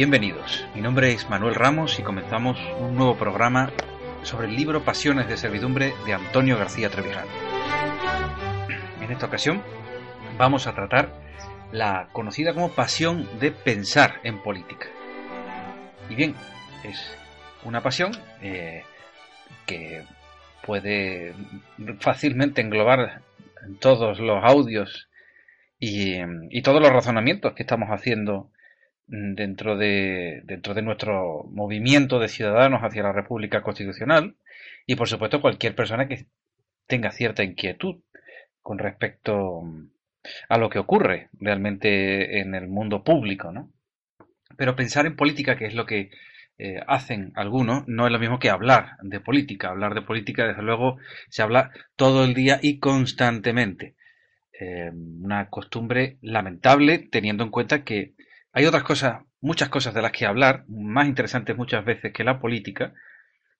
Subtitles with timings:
[0.00, 3.70] Bienvenidos, mi nombre es Manuel Ramos y comenzamos un nuevo programa
[4.22, 7.30] sobre el libro Pasiones de Servidumbre de Antonio García Trevijano.
[9.02, 9.62] En esta ocasión
[10.38, 11.12] vamos a tratar
[11.70, 14.86] la conocida como pasión de pensar en política.
[16.08, 16.34] Y bien,
[16.82, 17.18] es
[17.64, 18.84] una pasión eh,
[19.66, 20.06] que
[20.64, 21.34] puede
[21.98, 23.20] fácilmente englobar
[23.80, 25.10] todos los audios
[25.78, 26.14] y,
[26.48, 28.50] y todos los razonamientos que estamos haciendo
[29.10, 34.36] dentro de, dentro de nuestro movimiento de ciudadanos hacia la República Constitucional
[34.86, 36.26] y, por supuesto, cualquier persona que
[36.86, 37.96] tenga cierta inquietud
[38.62, 39.62] con respecto
[40.48, 43.72] a lo que ocurre realmente en el mundo público, ¿no?
[44.56, 46.10] Pero pensar en política, que es lo que
[46.58, 49.70] eh, hacen algunos, no es lo mismo que hablar de política.
[49.70, 53.96] Hablar de política, desde luego, se habla todo el día y constantemente.
[54.52, 58.12] Eh, una costumbre lamentable, teniendo en cuenta que
[58.52, 62.40] hay otras cosas, muchas cosas de las que hablar, más interesantes muchas veces que la
[62.40, 62.92] política,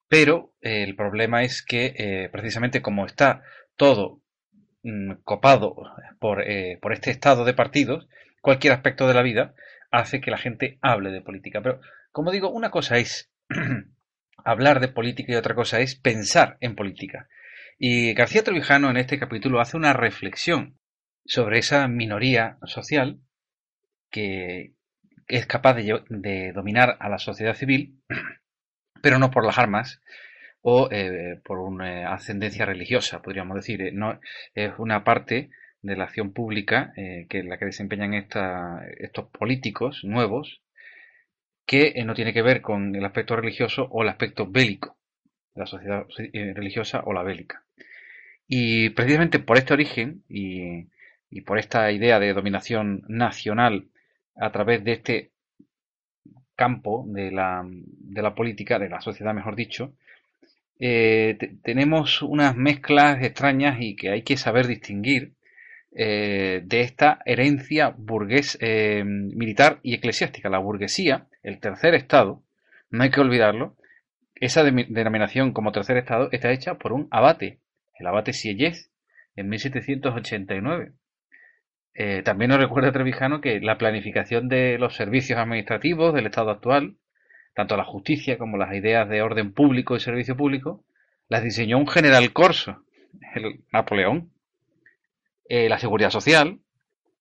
[0.09, 3.43] pero eh, el problema es que eh, precisamente como está
[3.77, 4.21] todo
[4.83, 5.77] mm, copado
[6.19, 8.09] por, eh, por este estado de partidos,
[8.41, 9.55] cualquier aspecto de la vida
[9.93, 11.61] hace que la gente hable de política.
[11.63, 11.81] Pero,
[12.11, 13.31] como digo, una cosa es
[14.45, 17.29] hablar de política y otra cosa es pensar en política.
[17.79, 20.79] Y García Trevijano en este capítulo hace una reflexión
[21.25, 23.21] sobre esa minoría social
[24.11, 24.75] que,
[25.31, 28.01] es capaz de, dominar a la sociedad civil,
[29.03, 30.03] pero no por las armas
[30.63, 33.81] o eh, por una ascendencia religiosa, podríamos decir.
[33.83, 34.21] Eh, no,
[34.55, 35.51] es una parte
[35.83, 40.63] de la acción pública eh, que la que desempeñan estos políticos nuevos
[41.65, 44.99] que no tiene que ver con el aspecto religioso o el aspecto bélico
[45.55, 46.07] la sociedad
[46.55, 47.65] religiosa o la bélica.
[48.47, 53.91] Y precisamente por este origen y por esta idea de dominación nacional
[54.41, 55.31] a través de este
[56.57, 59.95] campo de la, de la política, de la sociedad mejor dicho,
[60.79, 65.35] eh, tenemos unas mezclas extrañas y que hay que saber distinguir
[65.93, 70.49] eh, de esta herencia burgués, eh, militar y eclesiástica.
[70.49, 72.43] La burguesía, el tercer estado,
[72.91, 73.77] no hay que olvidarlo,
[74.37, 77.59] esa denominación como tercer estado está hecha por un abate,
[77.99, 78.91] el abate Sieyès,
[79.37, 80.93] en 1789.
[82.03, 86.97] Eh, también nos recuerda Trevijano que la planificación de los servicios administrativos del Estado actual,
[87.55, 90.83] tanto la justicia como las ideas de orden público y servicio público,
[91.29, 92.85] las diseñó un general corso,
[93.35, 94.33] el Napoleón.
[95.47, 96.61] Eh, la seguridad social,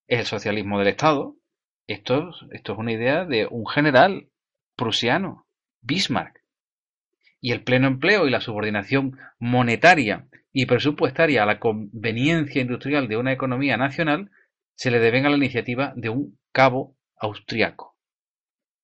[0.07, 1.35] el socialismo del Estado.
[1.85, 4.29] Esto, esto es una idea de un general
[4.77, 5.45] prusiano,
[5.81, 6.39] Bismarck.
[7.41, 13.17] Y el pleno empleo y la subordinación monetaria y presupuestaria a la conveniencia industrial de
[13.17, 14.31] una economía nacional
[14.79, 17.97] se le deben a la iniciativa de un cabo austriaco,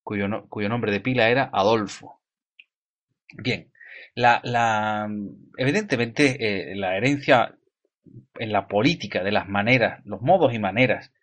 [0.03, 2.19] cuyo, nombre de pila era Adolfo.
[3.37, 3.71] Bien,
[4.13, 5.07] la,
[5.57, 6.35] evidentemente
[6.71, 7.57] eh, la herencia
[8.37, 11.13] en la política de las maneras, los modos y maneras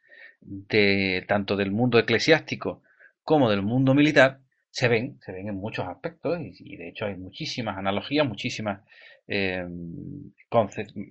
[0.41, 2.83] de tanto del mundo eclesiástico
[3.25, 4.41] como del mundo militar
[4.71, 8.81] se ven, se ven en muchos aspectos y, de hecho hay muchísimas analogías, muchísimas
[9.29, 9.67] eh,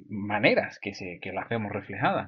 [0.09, 2.27] maneras que, se, que las vemos reflejadas.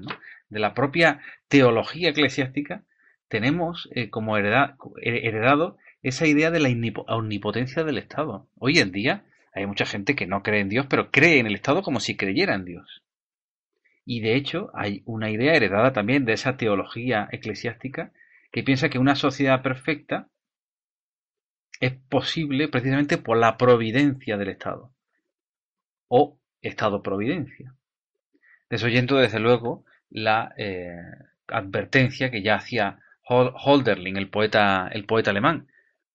[0.49, 2.83] De la propia teología eclesiástica
[3.27, 6.69] tenemos eh, como heredado esa idea de la
[7.07, 8.47] omnipotencia del Estado.
[8.57, 9.23] Hoy en día
[9.53, 12.17] hay mucha gente que no cree en Dios, pero cree en el Estado como si
[12.17, 13.03] creyera en Dios.
[14.05, 18.11] Y de hecho hay una idea heredada también de esa teología eclesiástica
[18.51, 20.27] que piensa que una sociedad perfecta
[21.79, 24.93] es posible precisamente por la providencia del Estado
[26.07, 27.73] o Estado-providencia.
[28.69, 30.95] Desoyendo desde luego la eh,
[31.47, 35.67] advertencia que ya hacía Holderlin, el poeta, el poeta alemán,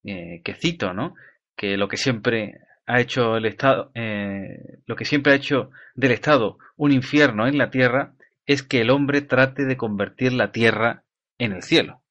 [0.05, 1.15] eh, que cito, ¿no?
[1.57, 6.13] que lo que siempre ha hecho el Estado, eh, lo que siempre ha hecho del
[6.13, 8.15] Estado un infierno en la tierra
[8.47, 11.03] es que el hombre trate de convertir la tierra
[11.37, 12.03] en el cielo.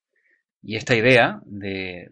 [0.62, 2.10] Y esta idea de,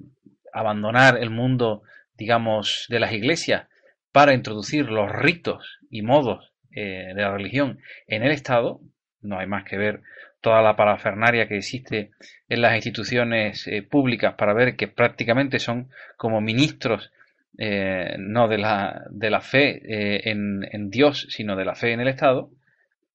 [0.55, 1.83] abandonar el mundo,
[2.17, 3.67] digamos, de las iglesias
[4.15, 8.79] para introducir los ritos y modos eh, de la religión en el Estado,
[9.21, 10.03] no hay más que ver
[10.39, 12.11] toda la parafernaria que existe
[12.47, 17.11] en las instituciones eh, públicas para ver que prácticamente son como ministros
[17.57, 21.99] eh, no de la, de la fe eh, en, Dios, sino de la fe en
[21.99, 22.49] el Estado,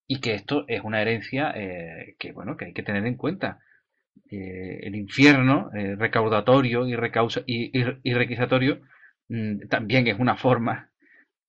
[0.06, 1.54] y que esto es una herencia
[2.18, 3.60] que, bueno, que hay que tener en cuenta.
[4.28, 8.80] el infierno recaudatorio y, recausa, y, requisatorio
[9.30, 10.89] mm, también es una forma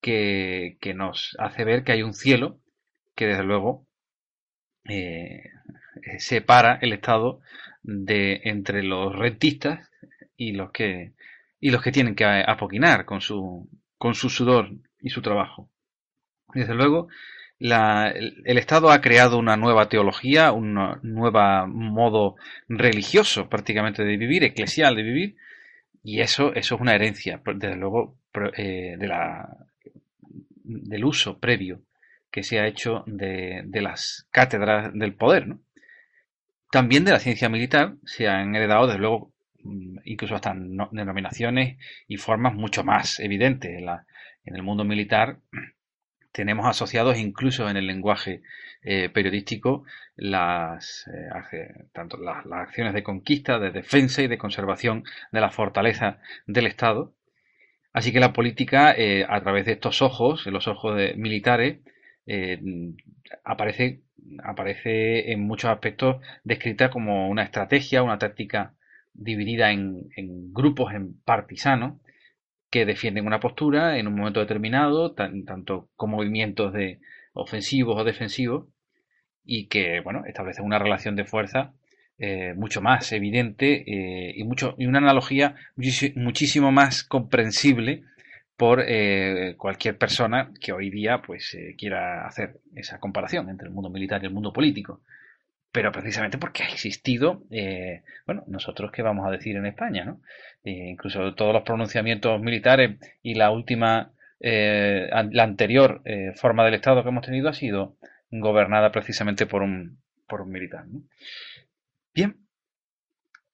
[0.02, 2.60] que, nos hace ver que hay un cielo
[3.16, 3.88] que desde luego
[4.86, 5.44] eh,
[6.18, 7.42] separa el Estado
[7.84, 9.90] de entre los rentistas
[10.36, 11.14] y los que
[11.60, 15.70] y los que tienen que apoquinar con su con su sudor y su trabajo.
[16.54, 17.08] Desde luego,
[17.60, 22.36] el, Estado ha creado una nueva teología, un nuevo modo
[22.68, 25.36] religioso prácticamente de vivir, eclesial de vivir,
[26.04, 28.18] y eso, eso es una herencia, desde luego,
[28.58, 29.48] eh, de la,
[30.84, 31.82] del uso previo
[32.32, 35.58] que se ha hecho de, de las cátedras del poder.
[36.72, 39.34] También de la ciencia militar se han heredado, desde luego,
[39.64, 40.56] mm, incluso hasta
[40.92, 41.78] denominaciones
[42.08, 43.78] y formas mucho más evidentes.
[43.78, 44.06] En, la,
[44.46, 45.40] en el mundo militar
[46.32, 48.42] tenemos asociados incluso en el lenguaje
[48.84, 49.84] eh, periodístico
[50.16, 56.20] las, eh, tanto las, acciones de conquista, de defensa y de conservación de la fortaleza
[56.48, 57.14] del Estado.
[57.94, 61.80] Así que la política, eh, a través de estos ojos, los ojos de militares,
[63.44, 64.04] aparece
[64.44, 68.76] aparece en muchos aspectos descrita como una estrategia, una táctica
[69.14, 70.10] dividida en,
[70.54, 72.00] grupos, en partisanos,
[72.70, 77.02] que defienden una postura en un momento determinado, tanto con movimientos de
[77.34, 78.68] ofensivos o defensivos,
[79.44, 81.74] y que bueno, establecen una relación de fuerza
[82.24, 88.04] eh, mucho más evidente eh, y, mucho, y una analogía muchísimo más comprensible
[88.56, 93.90] por eh, cualquier persona que hoy día pues quiera hacer esa comparación entre el mundo
[93.90, 95.02] militar y el mundo político.
[95.72, 97.42] Pero precisamente porque ha existido,
[98.28, 100.22] bueno, nosotros qué vamos a decir en España, ¿no?
[100.64, 106.04] incluso todos los pronunciamientos militares y la última, la anterior
[106.36, 107.96] forma del Estado que hemos tenido ha sido
[108.30, 109.98] gobernada precisamente por un,
[110.28, 110.86] por un militar.
[112.14, 112.38] Bien,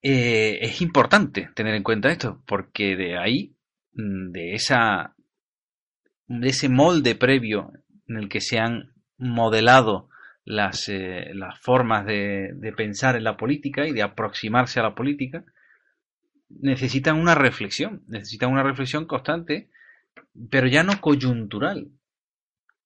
[0.01, 3.57] es importante tener en cuenta esto, porque de ahí
[3.97, 5.15] Mm, de esa
[6.27, 7.71] de ese molde previo
[8.07, 10.09] en el que se han modelado
[10.45, 14.95] las, eh, las formas de, de, pensar en la política y de aproximarse a la
[14.95, 15.43] política,
[16.49, 19.69] necesitan una reflexión, necesitan una reflexión constante,
[20.49, 21.87] pero ya no coyuntural,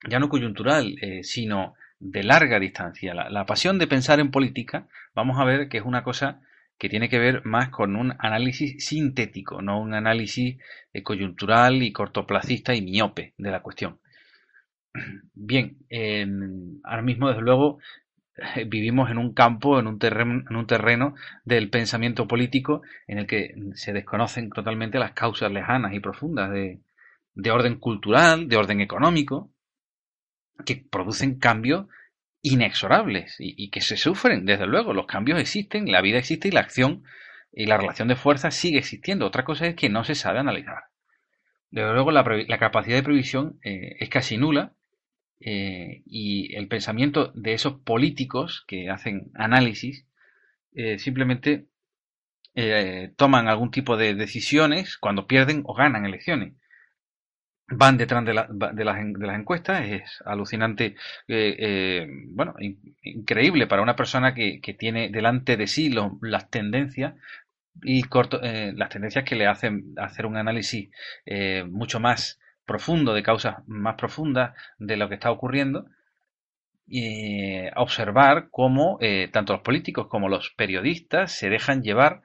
[0.08, 3.14] ya no coyuntural, eh, sino de larga distancia.
[3.14, 6.42] La, la, pasión de pensar en política, vamos a ver que es una cosa
[6.78, 10.58] que tiene que ver más con un análisis sintético, no un análisis
[10.92, 14.00] eh, coyuntural y cortoplacista y miope de la cuestión.
[15.36, 15.78] Bien,
[16.84, 17.78] ahora mismo, desde luego,
[18.66, 21.14] vivimos en un campo, en un, terreno, en un terreno
[21.46, 26.80] del pensamiento político en el que se desconocen totalmente las causas lejanas y profundas de,
[27.36, 29.51] de orden cultural, de orden económico,
[30.64, 31.88] que producen cambios
[32.42, 34.94] inexorables y, que se sufren, desde luego.
[34.94, 37.04] Los cambios existen, la vida existe y la acción
[37.52, 39.26] y la relación de fuerza sigue existiendo.
[39.26, 40.86] Otra cosa es que no se sabe analizar.
[41.70, 44.74] Desde luego, la, capacidad de previsión eh, es casi nula
[45.40, 50.06] eh, y el pensamiento de esos políticos que hacen análisis
[50.74, 51.68] eh, simplemente
[53.16, 56.54] toman algún tipo de decisiones cuando pierden o ganan elecciones
[57.72, 58.34] van detrás de,
[58.74, 59.86] de, las, encuestas.
[59.86, 60.96] Es alucinante,
[61.28, 62.56] eh, eh, bueno,
[63.04, 67.16] increíble para una persona que, tiene delante de sí las tendencias
[67.84, 70.90] y corto, eh, las tendencias que le hacen hacer un análisis
[71.70, 75.86] mucho más profundo, de causas más profundas de lo que está ocurriendo.
[76.94, 79.00] Y observar cómo
[79.32, 82.22] tanto los políticos como los periodistas se dejan llevar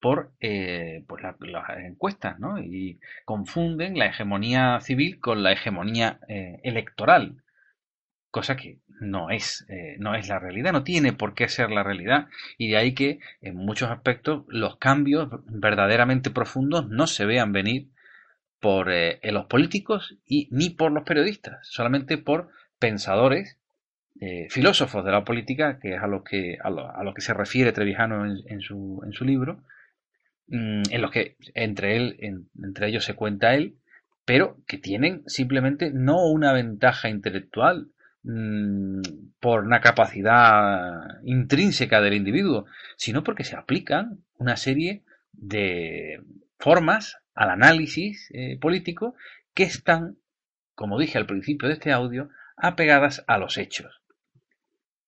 [0.00, 2.58] por eh, pues las encuestas, ¿no?
[2.58, 7.42] Y confunden la hegemonía civil con la hegemonía eh, electoral,
[8.30, 11.82] cosa que no es, eh, no es la realidad, no tiene por qué ser la
[11.82, 17.52] realidad, y de ahí que en muchos aspectos los cambios verdaderamente profundos no se vean
[17.52, 17.88] venir
[18.58, 18.90] por
[19.22, 23.58] los políticos y ni por los periodistas, solamente por pensadores
[24.50, 28.26] filósofos de la política, que es a lo que, a lo, que se refiere Trevijano
[28.26, 29.62] en, su, en su libro,
[30.50, 32.16] Mm, en los que entre él,
[32.60, 33.76] entre ellos se cuenta él,
[34.24, 37.88] pero que tienen simplemente no una ventaja intelectual
[38.24, 39.00] mm,
[39.38, 42.66] por una capacidad intrínseca del individuo,
[42.96, 46.20] sino porque se aplican una serie de
[46.58, 49.14] formas al análisis eh, político
[49.54, 50.16] que están,
[50.74, 54.02] como dije al principio de este audio, apegadas a los hechos.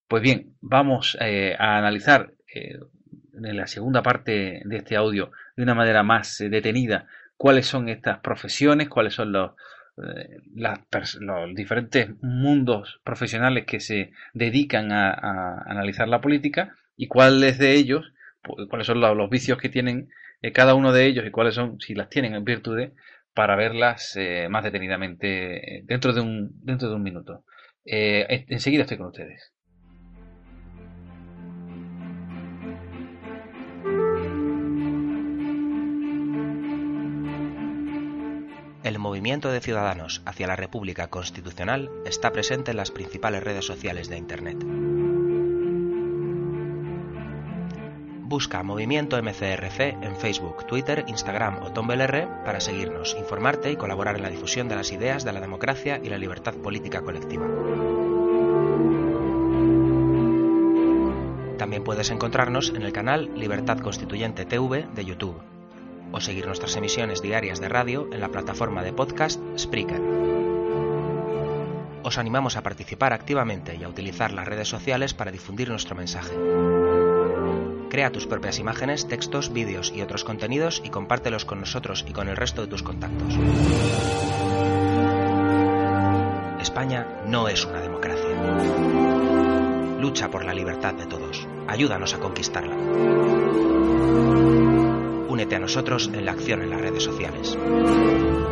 [0.06, 2.78] Pues bien, vamos eh, a analizar eh,
[3.44, 7.06] en la segunda parte de este audio de una manera más eh, detenida
[7.36, 9.52] cuáles son estas profesiones, cuáles son los,
[9.96, 18.12] los diferentes mundos profesionales que se dedican a, analizar la política y cuáles de ellos,
[18.68, 20.08] cuáles son los, vicios que tienen
[20.54, 22.92] cada uno de ellos y cuáles son, si las tienen en virtudes,
[23.34, 24.16] para verlas
[24.48, 27.44] más detenidamente dentro de un, dentro de un minuto.
[27.84, 29.52] enseguida estoy con ustedes.
[38.82, 44.08] El movimiento de ciudadanos hacia la República Constitucional está presente en las principales redes sociales
[44.08, 44.56] de Internet.
[48.22, 54.22] Busca Movimiento MCRC en Facebook, Twitter, Instagram o Tumblr para seguirnos, informarte y colaborar en
[54.22, 57.46] la difusión de las ideas de la democracia y la libertad política colectiva.
[61.56, 65.51] También puedes encontrarnos en el canal Libertad Constituyente TV de YouTube
[66.12, 70.00] o seguir nuestras emisiones diarias de radio en la plataforma de podcast Spreaker.
[72.04, 76.32] Os animamos a participar activamente y a utilizar las redes sociales para difundir nuestro mensaje.
[77.90, 82.28] Crea tus propias imágenes, textos, vídeos y otros contenidos y compártelos con nosotros y con
[82.28, 83.34] el resto de tus contactos.
[86.60, 88.30] España no es una democracia.
[90.00, 91.46] Lucha por la libertad de todos.
[91.68, 92.76] Ayúdanos a conquistarla.
[95.32, 97.56] Únete a nosotros en la acción en las redes sociales.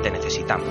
[0.02, 0.66] Te necesitamos.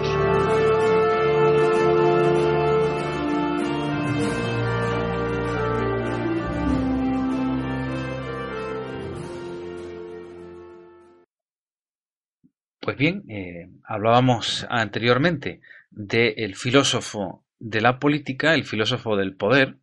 [12.80, 15.62] Pues bien, eh, hablábamos anteriormente
[15.92, 19.78] del filósofo de la política, el filósofo del poder,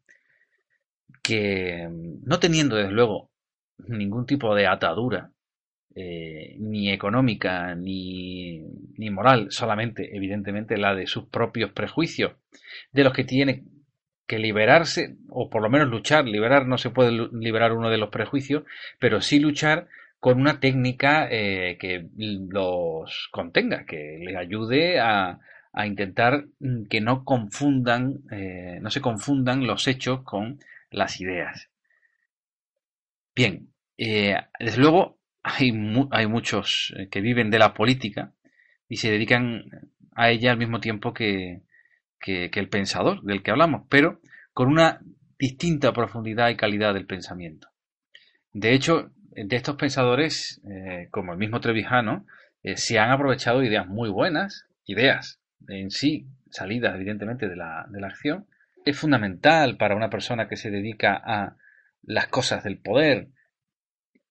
[1.22, 3.30] que no teniendo desde luego
[3.78, 5.30] ningún tipo de atadura
[5.98, 8.60] eh, ni económica ni,
[8.98, 12.32] ni, moral, solamente evidentemente la de sus propios prejuicios,
[12.92, 13.64] de los que tiene
[14.26, 18.10] que liberarse, o por lo menos luchar, liberar no se puede liberar uno de los
[18.10, 18.64] prejuicios,
[18.98, 19.88] pero sí luchar
[20.20, 25.40] con una técnica eh, que los contenga, que les ayude a,
[25.72, 26.44] a intentar
[26.90, 30.58] que no confundan, eh, no se confundan los hechos con
[30.90, 31.70] las ideas.
[33.34, 35.15] Bien, desde luego
[35.46, 35.70] hay,
[36.10, 38.32] hay muchos eh, que viven de la política
[38.88, 39.64] y se dedican
[40.14, 41.62] a ella al mismo tiempo que,
[42.18, 44.20] que, el pensador del que hablamos, pero
[44.52, 45.00] con una
[45.38, 47.68] distinta profundidad y calidad del pensamiento.
[48.52, 52.26] De hecho, de estos pensadores, eh, como el mismo Trevijano,
[52.64, 58.00] eh, se han aprovechado ideas muy buenas, ideas en sí, salidas evidentemente de la, de
[58.00, 58.46] la acción.
[58.84, 61.56] Es fundamental para una persona que se dedica a
[62.02, 63.28] las cosas del poder,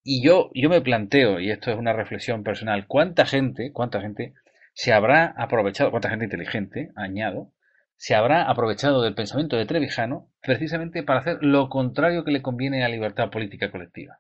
[0.08, 4.36] y yo, yo me planteo, y esto es una reflexión personal, ¿cuánta gente, cuánta gente
[4.74, 7.52] se habrá aprovechado, cuánta gente inteligente, añado,
[7.98, 12.84] se habrá aprovechado del pensamiento de Trevijano precisamente para hacer lo contrario que le conviene
[12.84, 14.20] a la libertad política colectiva?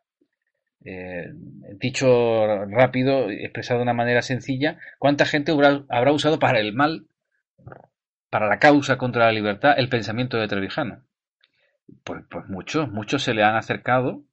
[0.84, 1.32] Eh,
[1.80, 7.06] dicho rápido, expresado de una manera sencilla, ¿cuánta gente habrá, usado para el mal,
[8.32, 11.04] para la causa contra la libertad, el pensamiento de Trevijano?
[12.04, 14.24] Pues, pues muchos, muchos se le han acercado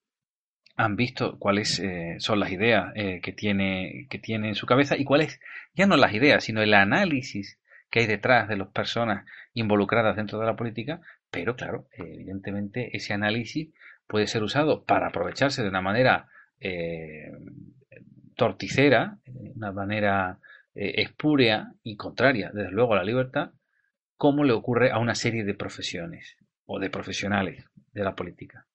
[0.76, 4.96] han visto cuáles eh, son las ideas eh, que, tiene, que tiene en su cabeza
[4.96, 5.40] y cuáles,
[5.74, 7.58] ya no las ideas, sino el análisis
[7.90, 11.00] que hay detrás de las personas involucradas dentro de la política,
[11.30, 13.70] pero claro, evidentemente ese análisis
[14.06, 17.32] puede ser usado para aprovecharse de una manera eh,
[18.36, 20.38] torticera, una manera
[20.74, 23.50] espúrea y contraria, desde luego, a la libertad,
[24.16, 28.66] como le ocurre a una serie de profesiones o de profesionales de la política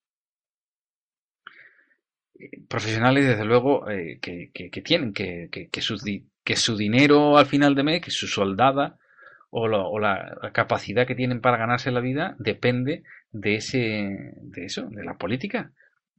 [2.68, 5.98] profesionales, desde luego, eh, que, tienen, que, que, su,
[6.44, 8.98] que su dinero al final de mes, que su soldada
[9.50, 13.78] o, la, capacidad que tienen para ganarse la vida depende de, ese,
[14.42, 15.72] de eso, de la política.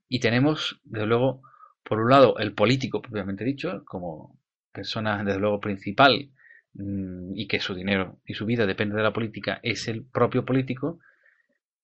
[0.08, 1.42] Y tenemos, desde luego,
[1.82, 4.38] por un lado, el político propiamente dicho, como
[4.72, 6.30] persona, desde luego, principal
[6.74, 10.44] mm, y que su dinero y su vida depende de la política, es el propio
[10.44, 11.00] político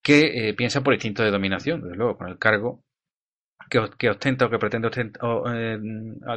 [0.02, 2.83] que eh, piensa por instinto de dominación, desde luego, con el cargo
[3.68, 5.78] que, ostenta o que pretende eh,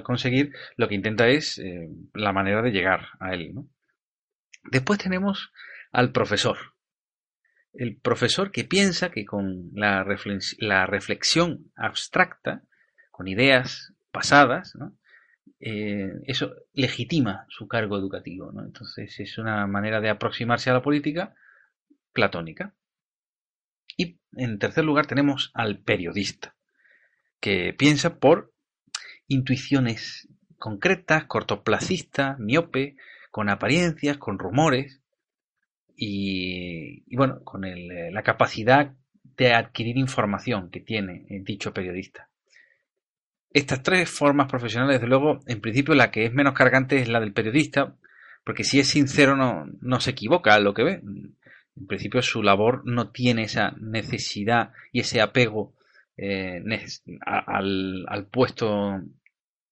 [0.04, 3.54] conseguir, lo que intenta es eh, la manera de llegar a él.
[4.72, 5.52] Después tenemos
[5.92, 6.58] al profesor.
[7.74, 12.64] El profesor que piensa que con la, reflexión abstracta,
[13.12, 14.74] con ideas pasadas,
[15.60, 18.52] eh, eso legitima su cargo educativo.
[18.60, 21.36] Entonces es una manera de aproximarse a la política
[22.14, 22.74] platónica.
[23.96, 26.57] Y en tercer lugar tenemos al periodista,
[27.40, 28.54] que piensa por
[29.28, 30.28] intuiciones
[30.58, 32.96] concretas, cortoplacistas, miope,
[33.32, 35.02] con apariencias, con rumores
[35.96, 42.30] y, bueno, con eh, la capacidad de adquirir información que tiene dicho periodista.
[43.52, 47.20] Estas tres formas profesionales, desde luego, en principio la que es menos cargante es la
[47.20, 47.96] del periodista,
[48.44, 51.02] porque si es sincero no, no se equivoca a lo que ve.
[51.76, 55.74] En principio su labor no tiene esa necesidad y ese apego
[56.18, 56.64] eh,
[57.26, 59.02] al, al, puesto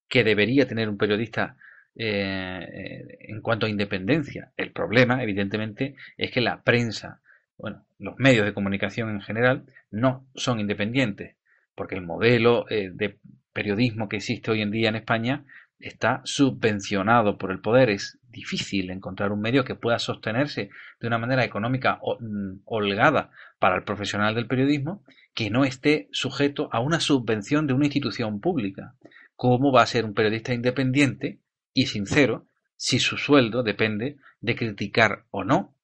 [0.08, 1.56] que debería tener un periodista
[1.98, 4.52] eh, en cuanto a independencia.
[4.56, 7.20] El problema, evidentemente, es que la prensa,
[7.56, 11.36] bueno, los medios de comunicación en general, no son independientes,
[11.74, 13.18] porque el modelo eh, de
[13.52, 15.44] periodismo que existe hoy en día en España
[15.80, 17.90] está subvencionado por el poder.
[17.90, 23.76] Es difícil encontrar un medio que pueda sostenerse de una manera económica mm, holgada para
[23.76, 25.02] el profesional del periodismo
[25.34, 28.94] que no esté sujeto a una subvención de una institución pública.
[29.34, 31.40] ¿Cómo va a ser un periodista independiente
[31.74, 35.74] y sincero si su sueldo depende de criticar o no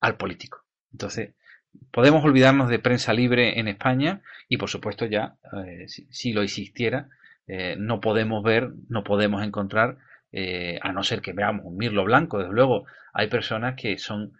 [0.00, 0.64] al político?
[0.92, 1.34] Entonces,
[1.90, 5.36] podemos olvidarnos de prensa libre en España y, por supuesto, ya,
[5.66, 7.08] eh, si, lo existiera,
[7.46, 9.98] eh, no podemos ver, no podemos encontrar,
[10.32, 14.32] eh, a no ser que veamos un mirlo blanco, desde luego, hay personas que son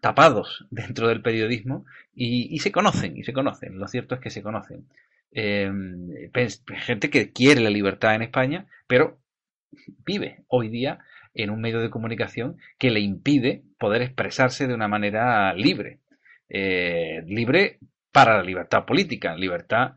[0.00, 4.42] tapados dentro del periodismo y, se conocen, y se conocen, lo cierto es que se
[4.42, 4.86] conocen.
[5.32, 9.18] gente que quiere la libertad en España, pero
[10.04, 11.00] vive hoy día
[11.34, 15.98] en un medio de comunicación que le impide poder expresarse de una manera libre.
[16.48, 17.78] Eh, libre
[18.12, 19.36] para la libertad política.
[19.36, 19.94] Libertad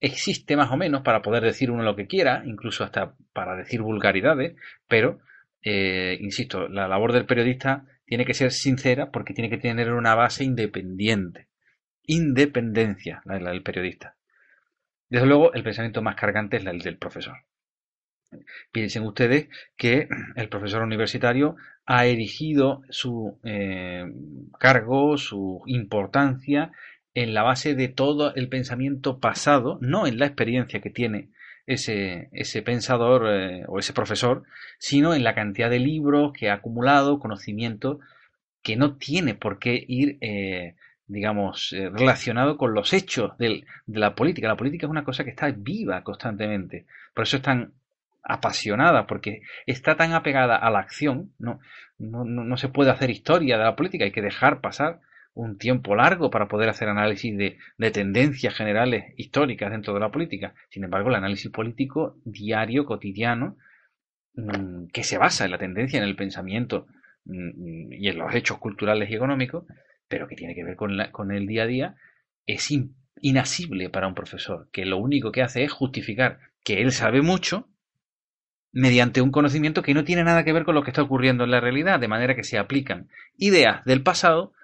[0.00, 3.82] existe más o menos para poder decir uno lo que quiera, incluso hasta para decir
[3.82, 4.56] vulgaridades,
[4.88, 5.20] pero,
[5.62, 10.14] eh, insisto, la labor del periodista tiene que ser sincera porque tiene que tener una
[10.14, 11.48] base independiente.
[12.04, 14.16] Independencia, la del periodista.
[15.08, 17.38] Desde luego, el pensamiento más cargante es el del profesor.
[18.72, 24.04] Piensen ustedes que el profesor universitario ha erigido su eh,
[24.58, 26.72] cargo, su importancia
[27.16, 31.30] en la base de todo el pensamiento pasado, no en la experiencia que tiene
[31.66, 34.44] ese, ese pensador eh, o ese profesor,
[34.78, 38.00] sino en la cantidad de libros que ha acumulado, conocimiento
[38.62, 40.74] que no tiene por qué ir, eh,
[41.06, 44.48] digamos, relacionado con los hechos de la política.
[44.48, 46.84] La política es una cosa que está viva constantemente.
[47.14, 47.72] Por eso es tan
[48.24, 51.60] apasionada, porque está tan apegada a la acción, no,
[51.96, 55.00] no, no, se puede hacer historia de la política, hay que dejar pasar
[55.36, 60.10] un tiempo largo para poder hacer análisis de, de, tendencias generales históricas dentro de la
[60.10, 60.54] política.
[60.70, 63.58] Sin embargo, el análisis político diario, cotidiano,
[64.34, 66.86] mm, que se basa en la tendencia, en el pensamiento
[67.26, 69.64] mm, y en los hechos culturales y económicos,
[70.08, 71.96] pero que tiene que ver con, la, con el día a día,
[72.46, 72.72] es
[73.20, 77.68] inasible para un profesor, que lo único que hace es justificar que él sabe mucho
[78.72, 81.50] mediante un conocimiento que no tiene nada que ver con lo que está ocurriendo en
[81.50, 84.54] la realidad, de manera que se aplican ideas del pasado,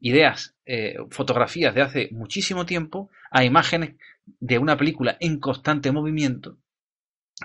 [0.00, 6.58] ideas, eh, fotografías de hace muchísimo tiempo, a imágenes de una película en constante movimiento,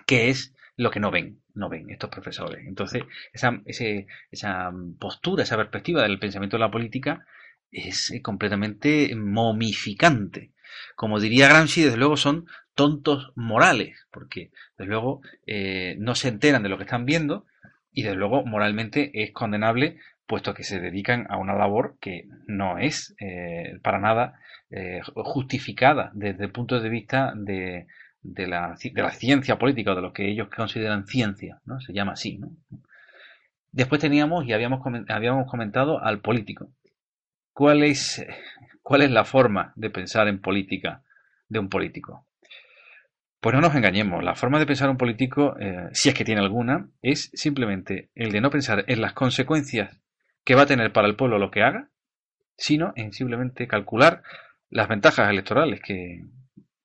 [0.05, 2.65] que es lo que no ven, no ven estos profesores.
[2.65, 7.25] Entonces, esa, esa postura, esa perspectiva del pensamiento de la política
[7.71, 10.53] es completamente momificante.
[10.95, 16.63] Como diría Gramsci, desde luego son tontos morales, porque desde luego eh, no se enteran
[16.63, 17.45] de lo que están viendo
[17.91, 22.77] y desde luego moralmente es condenable puesto que se dedican a una labor que no
[22.77, 24.39] es eh, para nada
[24.69, 27.87] eh, justificada desde el punto de vista de,
[28.21, 31.81] de, la, de, la, ciencia política o de lo que ellos consideran ciencia, ¿no?
[31.81, 32.51] Se llama así, ¿no?
[33.71, 36.71] Después teníamos y habíamos, habíamos comentado al político.
[37.51, 38.23] ¿Cuál es
[38.83, 41.03] ¿Cuál es la forma de pensar en política
[41.47, 42.25] de un político?
[43.39, 46.41] Pues no nos engañemos, la forma de pensar un político, eh, si es que tiene
[46.41, 49.99] alguna, es simplemente el de no pensar en las consecuencias
[50.43, 51.89] que va a tener para el pueblo lo que haga,
[52.58, 54.21] sino en simplemente calcular
[54.69, 56.25] las ventajas electorales que,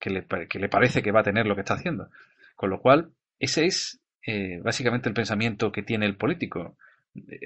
[0.05, 2.11] le, parece que va a tener lo que está haciendo.
[2.57, 6.77] Con lo cual, ese es eh, básicamente el pensamiento que tiene el político.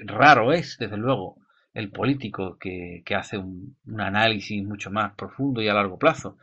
[0.05, 1.37] Raro es, desde luego,
[1.73, 6.37] el político que, hace un, análisis mucho más profundo y a largo plazo.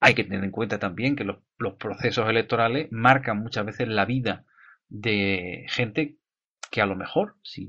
[0.00, 1.38] Hay que tener en cuenta también que los,
[1.78, 4.44] procesos electorales marcan muchas veces la vida
[4.88, 6.16] de gente
[6.74, 7.68] que a lo mejor, si,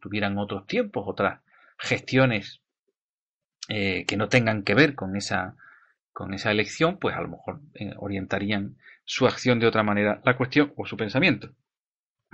[0.00, 1.42] tuvieran otros tiempos, otras
[1.76, 2.62] gestiones
[3.68, 5.56] eh, que no tengan que ver con esa,
[6.14, 10.38] con esa elección, pues a lo mejor eh, orientarían su acción de otra manera, la
[10.38, 11.50] cuestión o su pensamiento.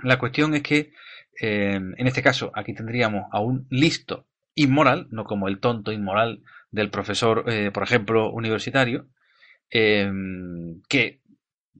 [0.01, 0.93] La cuestión es que,
[1.41, 6.41] eh, en este caso, aquí tendríamos a un listo inmoral, no como el tonto inmoral
[6.71, 9.07] del profesor, por ejemplo, universitario,
[9.69, 11.19] que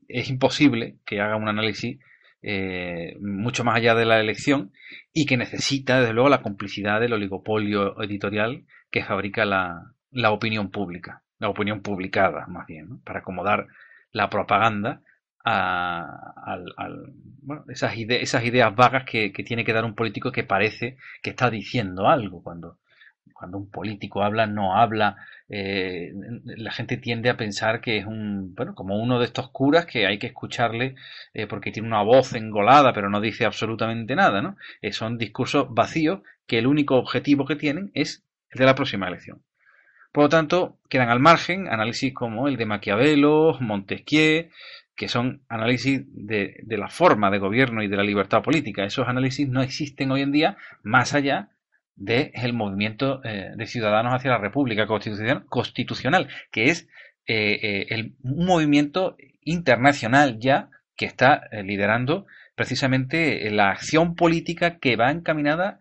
[0.10, 1.98] es imposible que haga un análisis
[2.44, 4.72] eh, mucho más allá de la elección
[5.14, 10.70] y que necesita, desde luego, la complicidad del oligopolio editorial que fabrica la, la opinión
[10.70, 13.68] pública, la opinión publicada, más bien, para acomodar
[14.12, 15.02] la propaganda
[15.46, 16.58] a,
[17.42, 21.50] bueno, esas, esas ideas vagas que, tiene que dar un político que parece que está
[21.50, 22.42] diciendo algo.
[22.42, 22.80] Cuando,
[23.34, 25.18] cuando un político habla, no habla.
[25.50, 26.14] Eh,
[26.46, 30.08] la gente tiende a pensar que es un, bueno, como uno de estos curas que
[30.08, 30.96] hay que escucharle
[31.34, 34.58] eh, porque tiene una voz engolada, pero no dice absolutamente nada, ¿no?
[34.82, 39.08] Eh, son discursos vacíos que el único objetivo que tienen es el de la próxima
[39.08, 39.42] elección.
[40.12, 44.50] Por lo tanto, quedan al margen análisis como el de Maquiavelo, Montesquieu,
[44.96, 48.84] que son análisis de, la forma de gobierno y de la libertad política.
[48.84, 51.50] Esos análisis no existen hoy en día más allá
[51.96, 56.88] del movimiento eh, de ciudadanos hacia la República Constitucional, que es
[57.28, 62.26] eh, eh, un movimiento internacional ya que está liderando
[62.56, 65.80] precisamente la acción política que va encaminada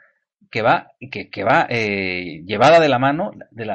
[0.51, 3.70] que va que, va llevada de la mano de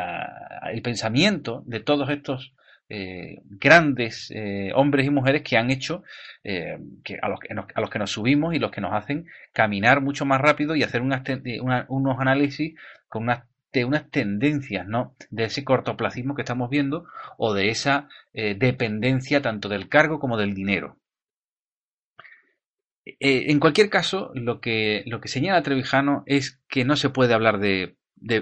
[0.72, 2.54] el pensamiento de todos estos
[2.90, 6.04] eh, grandes eh, hombres y mujeres que han hecho
[6.46, 7.40] eh, que a, los
[7.76, 10.84] a los que nos subimos y los que nos hacen caminar mucho más rápido y
[10.84, 12.76] hacer unos análisis
[13.10, 15.14] con unas de unas tendencias, ¿no?
[15.30, 17.06] De ese cortoplacismo que estamos viendo
[17.38, 20.98] o de esa dependencia tanto del cargo como del dinero.
[23.04, 27.60] en cualquier caso, lo que, lo que señala Trevijano es que no se puede hablar
[27.60, 27.98] de,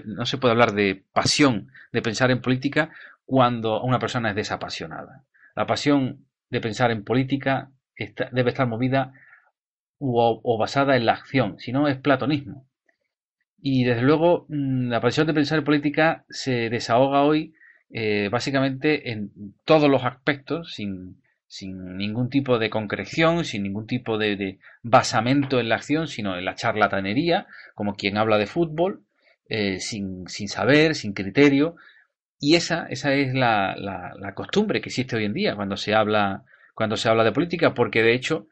[0.05, 2.91] no se puede hablar de pasión de pensar en política
[3.25, 5.25] cuando una persona es desapasionada.
[5.55, 7.71] La pasión de pensar en política
[8.31, 9.13] debe estar movida
[9.97, 12.67] o, basada en la acción, si no es platonismo.
[13.57, 17.53] Y desde luego mm, la pasión de pensar en política se desahoga hoy
[17.91, 19.31] eh, básicamente en
[19.63, 21.21] todos los aspectos, sin,
[21.61, 26.55] ningún tipo de concreción, sin ningún tipo de, basamento en la acción, sino en la
[26.55, 29.05] charlatanería, como quien habla de fútbol,
[29.47, 31.75] eh, sin, sin, saber, sin criterio,
[32.45, 36.43] y esa, esa es la, costumbre que existe hoy en día cuando se habla,
[36.75, 38.45] cuando se habla de política, porque de hecho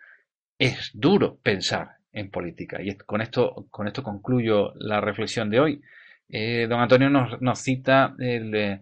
[0.57, 2.81] es duro pensar en política.
[2.81, 5.81] Y con esto, con esto concluyo la reflexión de hoy.
[6.27, 8.81] Eh, don Antonio nos, nos cita eh,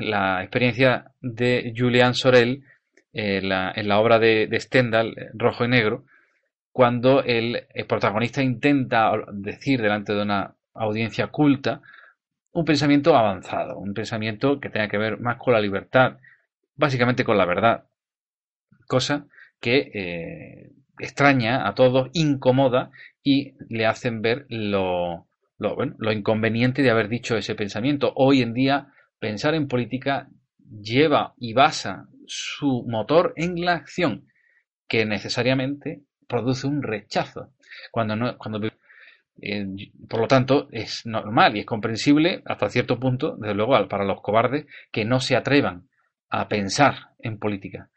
[0.00, 2.64] la experiencia de Julian Sorel
[3.12, 6.04] eh, la, en la obra de, Stendhal, Rojo y Negro,
[6.72, 11.80] cuando el protagonista intenta decir delante de una audiencia culta
[12.58, 16.18] un pensamiento avanzado, un pensamiento que tenga que ver más con la libertad,
[16.74, 17.84] básicamente con la verdad,
[18.88, 19.26] cosa
[19.60, 22.90] que eh, extraña a todos, incomoda
[23.22, 28.12] y le hacen ver lo, lo, bueno, lo inconveniente de haber dicho ese pensamiento.
[28.16, 28.88] Hoy en día,
[29.20, 34.26] pensar en política lleva y basa su motor en la acción,
[34.88, 37.52] que necesariamente produce un rechazo.
[37.92, 38.58] Cuando, no, cuando
[40.08, 44.20] por lo tanto, es normal y es comprensible hasta cierto punto, desde luego, para los
[44.20, 45.88] cobardes que no se atrevan
[46.28, 47.90] a pensar en política.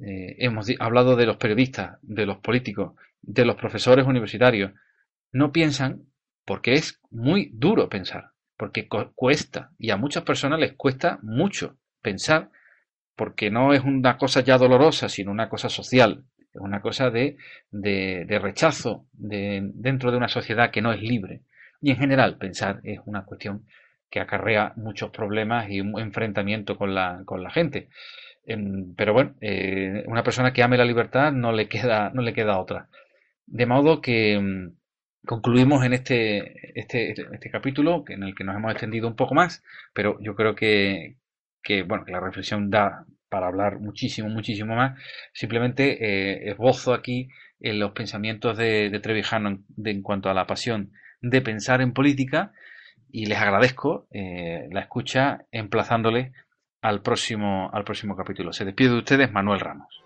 [0.00, 4.72] Eh, hemos hablado de los periodistas, de los políticos, de los profesores universitarios.
[5.32, 6.02] No piensan
[6.44, 12.50] porque es muy duro pensar, porque cuesta y a muchas personas les cuesta mucho pensar
[13.16, 16.24] porque no es una cosa ya dolorosa, sino una cosa social,
[16.56, 17.36] es una cosa de,
[17.70, 21.42] de, rechazo de, dentro de una sociedad que no es libre.
[21.80, 23.66] Y en general, pensar es una cuestión
[24.10, 27.88] que acarrea muchos problemas y un enfrentamiento con la, con la gente.
[28.46, 32.32] Em, pero bueno, eh, una persona que ame la libertad no le queda, no le
[32.32, 32.88] queda otra.
[33.46, 34.76] De modo que em,
[35.26, 39.62] concluimos en este, este, este capítulo en el que nos hemos extendido un poco más,
[39.92, 41.16] pero yo creo que,
[41.62, 43.04] que bueno, que la reflexión da
[43.36, 44.98] para hablar muchísimo, muchísimo más.
[45.34, 47.28] Simplemente eh, esbozo aquí
[47.60, 52.52] en los pensamientos de, Trevijano en, cuanto a la pasión de pensar en política
[53.12, 56.32] y les agradezco eh, la escucha emplazándoles
[56.80, 58.54] al próximo, al próximo capítulo.
[58.54, 60.05] Se despide de ustedes Manuel Ramos.